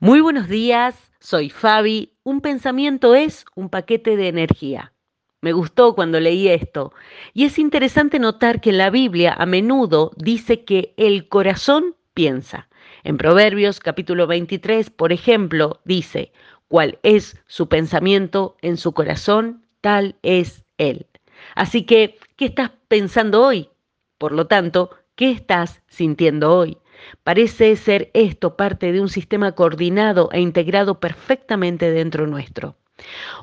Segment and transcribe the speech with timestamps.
[0.00, 2.12] Muy buenos días, soy Fabi.
[2.22, 4.92] Un pensamiento es un paquete de energía.
[5.40, 6.92] Me gustó cuando leí esto.
[7.34, 12.68] Y es interesante notar que en la Biblia a menudo dice que el corazón piensa.
[13.02, 16.30] En Proverbios capítulo 23, por ejemplo, dice,
[16.68, 21.06] cuál es su pensamiento en su corazón, tal es él.
[21.56, 23.68] Así que, ¿qué estás pensando hoy?
[24.16, 26.78] Por lo tanto, ¿qué estás sintiendo hoy?
[27.24, 32.76] Parece ser esto parte de un sistema coordinado e integrado perfectamente dentro nuestro.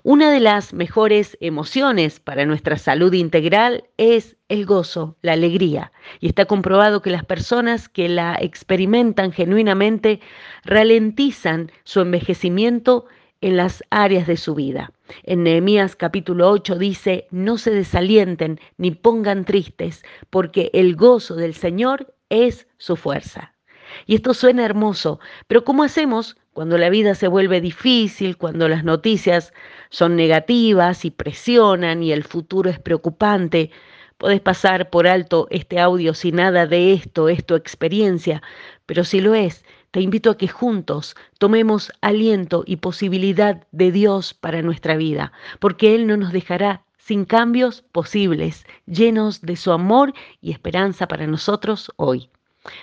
[0.04, 5.91] Una de las mejores emociones para nuestra salud integral es el gozo, la alegría.
[6.20, 10.20] Y está comprobado que las personas que la experimentan genuinamente
[10.64, 13.06] ralentizan su envejecimiento
[13.42, 14.92] en las áreas de su vida.
[15.23, 21.53] En Nehemías capítulo 8 dice, no se desalienten ni pongan tristes, porque el gozo del
[21.53, 23.54] Señor es su fuerza.
[24.06, 28.84] Y esto suena hermoso, pero ¿cómo hacemos cuando la vida se vuelve difícil, cuando las
[28.84, 29.54] noticias
[29.90, 33.72] son negativas y presionan y el futuro es preocupante?
[34.17, 38.42] Podés pasar por alto este audio si nada de esto es tu experiencia,
[38.86, 44.34] pero si lo es, te invito a que juntos tomemos aliento y posibilidad de Dios
[44.34, 50.11] para nuestra vida, porque Él no nos dejará sin cambios posibles, llenos de su amor
[50.42, 52.31] y esperanza para nosotros hoy.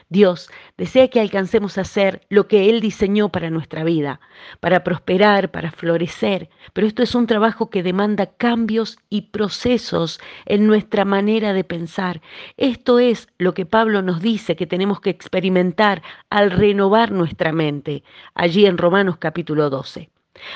[0.09, 4.21] Dios desea que alcancemos a hacer lo que Él diseñó para nuestra vida,
[4.61, 10.69] para prosperar, para florecer, pero esto es un trabajo que demanda cambios y procesos en
[10.69, 12.23] nuestra manera de pensar.
[12.57, 16.01] Esto es lo que Pablo nos dice que tenemos que experimentar
[16.31, 20.12] al renovar nuestra mente, allí en Romanos capítulo 12.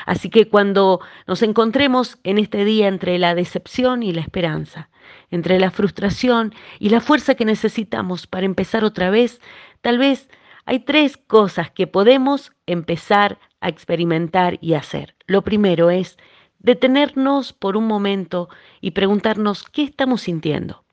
[0.07, 4.89] Así que cuando nos encontremos en este día entre la decepción y la esperanza,
[5.31, 9.41] entre la frustración y la fuerza que necesitamos para empezar otra vez,
[9.83, 10.29] tal vez
[10.65, 15.15] hay tres cosas que podemos empezar a experimentar y hacer.
[15.27, 16.17] Lo primero es
[16.59, 18.49] detenernos por un momento
[18.81, 20.85] y preguntarnos qué estamos sintiendo.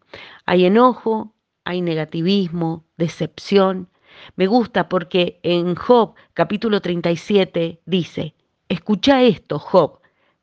[0.46, 1.34] Hay enojo,
[1.64, 3.90] hay negativismo, decepción.
[4.36, 8.36] Me gusta porque en Job capítulo 37 dice,
[8.74, 10.00] escucha esto, Job,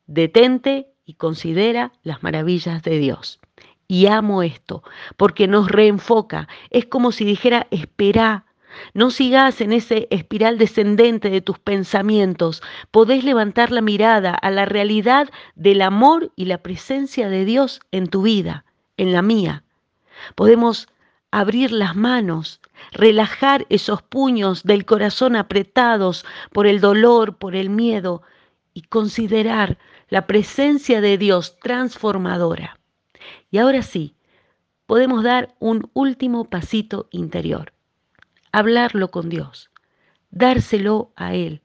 [0.07, 3.39] detente y considera las maravillas de Dios.
[3.87, 4.83] Y amo esto,
[5.17, 6.47] porque nos reenfoca.
[6.69, 8.45] Es como si dijera, espera,
[8.93, 12.61] no sigas en ese espiral descendente de tus pensamientos.
[12.89, 18.07] Podés levantar la mirada a la realidad del amor y la presencia de Dios en
[18.07, 18.65] tu vida,
[18.97, 19.63] en la mía.
[20.35, 20.87] Podemos
[21.31, 22.59] abrir las manos,
[22.91, 28.21] relajar esos puños del corazón apretados por el dolor, por el miedo
[28.73, 29.77] y considerar
[30.09, 32.77] la presencia de Dios transformadora.
[33.49, 34.15] Y ahora sí,
[34.85, 37.73] podemos dar un último pasito interior,
[38.51, 39.71] hablarlo con Dios,
[40.31, 41.61] dárselo a Él.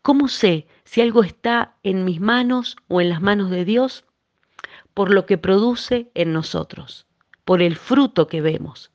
[0.00, 4.04] ¿Cómo sé si algo está en mis manos o en las manos de Dios?
[4.94, 7.06] Por lo que produce en nosotros,
[7.44, 8.92] por el fruto que vemos.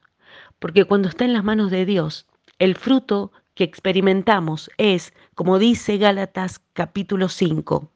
[0.60, 2.28] Porque cuando está en las manos de Dios,
[2.60, 7.92] el fruto que experimentamos es, como dice Gálatas capítulo 5,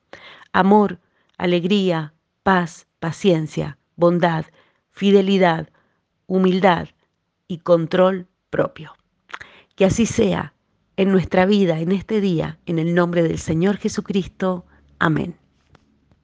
[0.53, 0.99] amor,
[1.37, 4.45] alegría, paz, paciencia, bondad,
[4.91, 5.69] fidelidad,
[6.27, 6.87] humildad
[7.47, 8.93] y control propio.
[9.75, 10.53] Que así sea
[10.95, 14.65] en nuestra vida, en este día, en el nombre del Señor Jesucristo.
[14.99, 15.42] Amén.